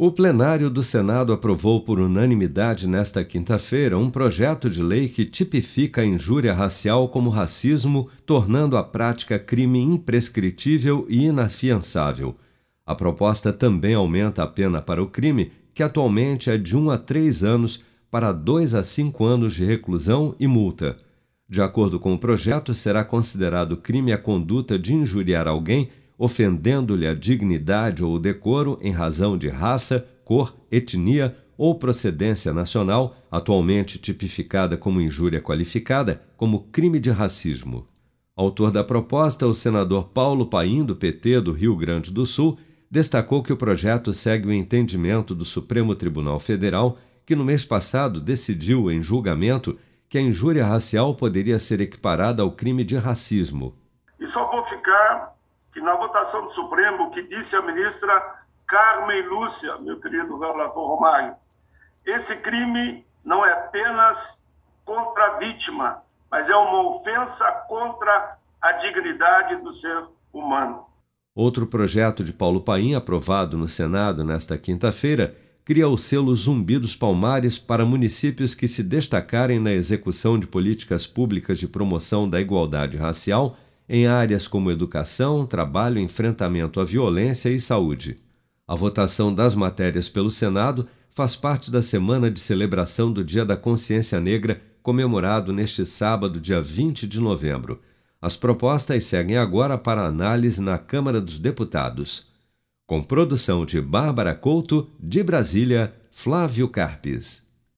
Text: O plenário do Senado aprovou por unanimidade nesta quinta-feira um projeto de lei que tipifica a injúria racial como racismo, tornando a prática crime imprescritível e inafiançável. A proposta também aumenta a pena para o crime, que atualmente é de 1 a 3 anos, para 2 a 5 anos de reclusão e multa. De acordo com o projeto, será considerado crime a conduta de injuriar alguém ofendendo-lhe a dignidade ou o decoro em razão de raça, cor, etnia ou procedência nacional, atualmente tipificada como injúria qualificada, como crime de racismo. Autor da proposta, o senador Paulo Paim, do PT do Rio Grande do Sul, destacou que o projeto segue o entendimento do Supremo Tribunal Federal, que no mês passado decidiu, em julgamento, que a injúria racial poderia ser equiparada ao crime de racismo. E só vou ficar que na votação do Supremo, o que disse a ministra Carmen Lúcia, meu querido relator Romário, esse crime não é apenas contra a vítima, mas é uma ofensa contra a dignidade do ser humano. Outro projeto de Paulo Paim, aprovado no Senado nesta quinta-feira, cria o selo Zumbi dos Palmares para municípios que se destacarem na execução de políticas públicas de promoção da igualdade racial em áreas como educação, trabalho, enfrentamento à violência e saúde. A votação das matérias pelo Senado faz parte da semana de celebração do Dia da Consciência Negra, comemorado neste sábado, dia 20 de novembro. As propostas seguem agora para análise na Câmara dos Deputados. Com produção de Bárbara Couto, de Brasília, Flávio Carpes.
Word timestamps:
O 0.00 0.12
plenário 0.12 0.70
do 0.70 0.80
Senado 0.80 1.32
aprovou 1.32 1.80
por 1.80 1.98
unanimidade 1.98 2.86
nesta 2.86 3.24
quinta-feira 3.24 3.98
um 3.98 4.08
projeto 4.08 4.70
de 4.70 4.80
lei 4.80 5.08
que 5.08 5.24
tipifica 5.24 6.02
a 6.02 6.06
injúria 6.06 6.54
racial 6.54 7.08
como 7.08 7.30
racismo, 7.30 8.08
tornando 8.24 8.76
a 8.76 8.84
prática 8.84 9.40
crime 9.40 9.80
imprescritível 9.80 11.04
e 11.08 11.24
inafiançável. 11.24 12.36
A 12.86 12.94
proposta 12.94 13.52
também 13.52 13.94
aumenta 13.94 14.44
a 14.44 14.46
pena 14.46 14.80
para 14.80 15.02
o 15.02 15.08
crime, 15.08 15.50
que 15.74 15.82
atualmente 15.82 16.48
é 16.48 16.56
de 16.56 16.76
1 16.76 16.90
a 16.92 16.96
3 16.96 17.42
anos, 17.42 17.82
para 18.08 18.30
2 18.30 18.74
a 18.74 18.84
5 18.84 19.24
anos 19.24 19.52
de 19.52 19.64
reclusão 19.64 20.32
e 20.38 20.46
multa. 20.46 20.96
De 21.48 21.60
acordo 21.60 21.98
com 21.98 22.14
o 22.14 22.18
projeto, 22.18 22.72
será 22.72 23.02
considerado 23.02 23.76
crime 23.76 24.12
a 24.12 24.18
conduta 24.18 24.78
de 24.78 24.94
injuriar 24.94 25.48
alguém 25.48 25.88
ofendendo-lhe 26.18 27.06
a 27.06 27.14
dignidade 27.14 28.02
ou 28.02 28.14
o 28.14 28.18
decoro 28.18 28.78
em 28.82 28.90
razão 28.90 29.38
de 29.38 29.48
raça, 29.48 30.06
cor, 30.24 30.54
etnia 30.70 31.36
ou 31.56 31.76
procedência 31.76 32.52
nacional, 32.52 33.16
atualmente 33.30 33.98
tipificada 33.98 34.76
como 34.76 35.00
injúria 35.00 35.40
qualificada, 35.40 36.22
como 36.36 36.64
crime 36.70 36.98
de 36.98 37.10
racismo. 37.10 37.86
Autor 38.36 38.70
da 38.70 38.84
proposta, 38.84 39.46
o 39.46 39.54
senador 39.54 40.08
Paulo 40.10 40.46
Paim, 40.46 40.84
do 40.84 40.94
PT 40.94 41.40
do 41.40 41.52
Rio 41.52 41.76
Grande 41.76 42.12
do 42.12 42.24
Sul, 42.24 42.58
destacou 42.90 43.42
que 43.42 43.52
o 43.52 43.56
projeto 43.56 44.12
segue 44.12 44.48
o 44.48 44.52
entendimento 44.52 45.34
do 45.34 45.44
Supremo 45.44 45.94
Tribunal 45.94 46.38
Federal, 46.38 46.98
que 47.26 47.34
no 47.34 47.44
mês 47.44 47.64
passado 47.64 48.20
decidiu, 48.20 48.90
em 48.90 49.02
julgamento, 49.02 49.76
que 50.08 50.16
a 50.16 50.22
injúria 50.22 50.64
racial 50.64 51.14
poderia 51.14 51.58
ser 51.58 51.80
equiparada 51.80 52.42
ao 52.42 52.52
crime 52.52 52.84
de 52.84 52.96
racismo. 52.96 53.74
E 54.18 54.26
só 54.26 54.50
vou 54.50 54.62
ficar 54.64 55.37
que 55.78 55.84
na 55.84 55.94
votação 55.94 56.42
do 56.42 56.50
Supremo, 56.50 57.04
o 57.04 57.10
que 57.10 57.22
disse 57.22 57.54
a 57.54 57.62
ministra 57.62 58.12
Carmen 58.66 59.22
Lúcia, 59.22 59.78
meu 59.78 60.00
querido 60.00 60.36
relator 60.36 60.88
Romário, 60.88 61.36
esse 62.04 62.36
crime 62.38 63.06
não 63.24 63.46
é 63.46 63.52
apenas 63.52 64.44
contra 64.84 65.26
a 65.26 65.38
vítima, 65.38 66.02
mas 66.28 66.50
é 66.50 66.56
uma 66.56 66.88
ofensa 66.90 67.44
contra 67.68 68.36
a 68.60 68.72
dignidade 68.72 69.56
do 69.56 69.72
ser 69.72 70.04
humano. 70.32 70.84
Outro 71.32 71.64
projeto 71.64 72.24
de 72.24 72.32
Paulo 72.32 72.60
Paim, 72.60 72.96
aprovado 72.96 73.56
no 73.56 73.68
Senado 73.68 74.24
nesta 74.24 74.58
quinta-feira, 74.58 75.36
cria 75.64 75.88
o 75.88 75.96
selo 75.96 76.34
Zumbi 76.34 76.76
dos 76.76 76.96
Palmares 76.96 77.56
para 77.56 77.84
municípios 77.84 78.52
que 78.52 78.66
se 78.66 78.82
destacarem 78.82 79.60
na 79.60 79.70
execução 79.70 80.40
de 80.40 80.46
políticas 80.48 81.06
públicas 81.06 81.56
de 81.56 81.68
promoção 81.68 82.28
da 82.28 82.40
igualdade 82.40 82.96
racial 82.96 83.56
em 83.88 84.06
áreas 84.06 84.46
como 84.46 84.70
educação, 84.70 85.46
trabalho, 85.46 85.98
enfrentamento 85.98 86.80
à 86.80 86.84
violência 86.84 87.48
e 87.48 87.60
saúde. 87.60 88.16
A 88.66 88.74
votação 88.74 89.34
das 89.34 89.54
matérias 89.54 90.08
pelo 90.08 90.30
Senado 90.30 90.86
faz 91.10 91.34
parte 91.34 91.70
da 91.70 91.80
semana 91.80 92.30
de 92.30 92.38
celebração 92.38 93.10
do 93.10 93.24
Dia 93.24 93.44
da 93.44 93.56
Consciência 93.56 94.20
Negra, 94.20 94.60
comemorado 94.82 95.52
neste 95.52 95.86
sábado, 95.86 96.38
dia 96.38 96.60
20 96.60 97.06
de 97.06 97.18
novembro. 97.18 97.80
As 98.20 98.36
propostas 98.36 99.04
seguem 99.04 99.38
agora 99.38 99.78
para 99.78 100.04
análise 100.06 100.60
na 100.60 100.76
Câmara 100.76 101.20
dos 101.20 101.38
Deputados. 101.38 102.26
Com 102.86 103.02
produção 103.02 103.64
de 103.64 103.80
Bárbara 103.80 104.34
Couto, 104.34 104.90
de 105.00 105.22
Brasília, 105.22 105.94
Flávio 106.10 106.68
Carpes. 106.68 107.47